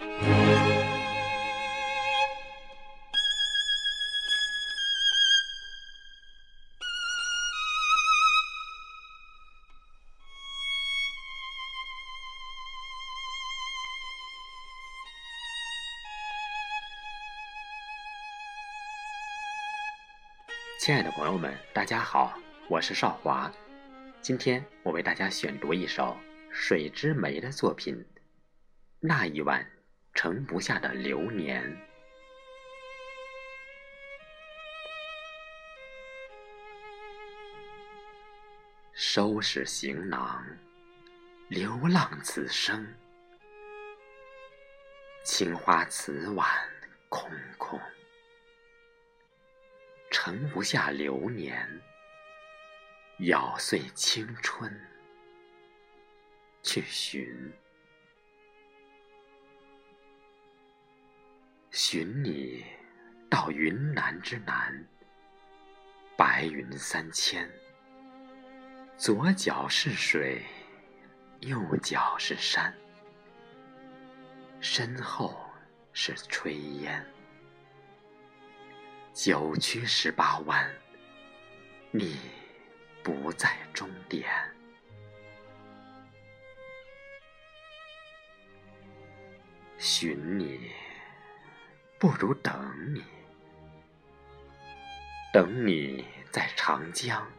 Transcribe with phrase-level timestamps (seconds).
[0.00, 0.08] 亲
[20.94, 23.52] 爱的朋友们，大家好，我是少华。
[24.22, 26.16] 今天我为大家选读一首
[26.50, 27.94] 水之梅的作品
[28.98, 29.70] 《那一晚
[30.22, 31.64] 盛不下的流年》。
[38.92, 40.44] 收拾行囊，
[41.48, 42.86] 流浪此生。
[45.24, 46.46] 青花瓷碗
[47.08, 47.80] 空空。
[50.10, 51.66] 盛不下流年，
[53.20, 54.70] 咬碎青春，
[56.62, 57.50] 去寻，
[61.92, 62.64] 寻你
[63.28, 64.86] 到云南之南，
[66.16, 67.50] 白云三千，
[68.96, 70.40] 左脚是水，
[71.40, 72.72] 右脚是山，
[74.60, 75.36] 身后
[75.92, 77.04] 是炊烟。
[79.12, 80.70] 九曲十八弯，
[81.90, 82.16] 你
[83.02, 84.30] 不在终点。
[89.76, 90.70] 寻你，
[92.00, 92.52] 不如等
[92.94, 93.04] 你。
[95.34, 97.30] 等你在长江，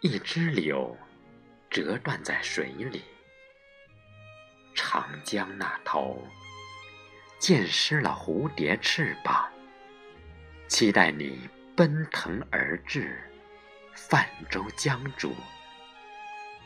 [0.00, 0.96] 一支柳
[1.68, 3.02] 折断在水里。
[4.76, 6.24] 长江那头，
[7.40, 9.50] 溅湿了蝴蝶翅膀。
[10.68, 13.28] 期待你奔腾而至，
[13.92, 15.32] 泛舟江渚，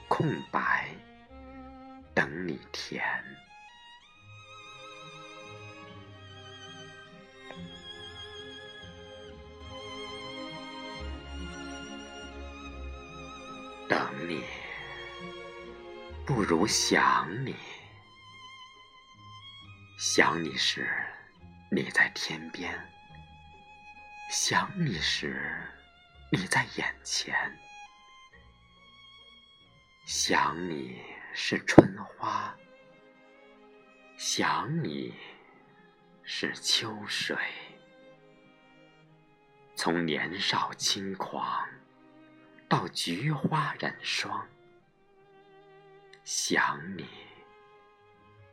[0.09, 0.91] 空白
[2.13, 3.03] 等你填。
[14.29, 14.45] 你，
[16.27, 17.55] 不如想你。
[19.99, 20.89] 想你时，
[21.71, 22.73] 你在天边。
[24.31, 25.61] 想你时，
[26.31, 27.35] 你在眼前；
[30.07, 31.03] 想你
[31.35, 32.57] 是春花，
[34.17, 35.15] 想你
[36.23, 37.37] 是秋水。
[39.75, 41.69] 从年少轻狂
[42.71, 44.47] 到菊花染霜，
[46.23, 47.05] 想你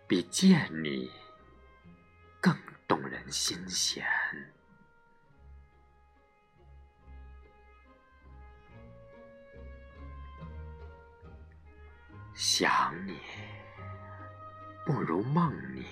[0.07, 1.11] 比见你
[2.41, 2.51] 更
[2.87, 4.03] 动人心弦。
[12.33, 13.19] 想你，
[14.83, 15.85] 不如梦你。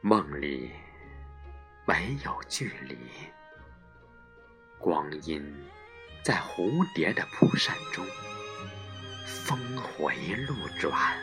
[0.00, 0.70] 梦里
[1.86, 2.96] 没有距离，
[4.80, 5.40] 光阴
[6.22, 8.04] 在蝴蝶的蒲扇中
[9.26, 10.16] 峰回
[10.48, 11.16] 路转，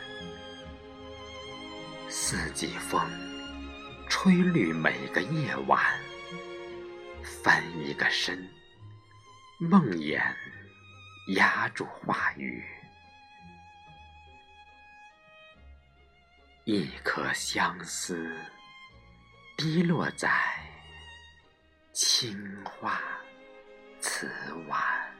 [2.08, 3.00] 四季风
[4.08, 5.82] 吹绿每个夜晚，
[7.42, 8.48] 翻一个身，
[9.58, 10.22] 梦魇。
[11.34, 12.64] 压住话语，
[16.64, 18.34] 一颗相思
[19.58, 20.30] 滴落在
[21.92, 22.98] 青花
[24.00, 24.28] 瓷
[24.68, 25.17] 碗。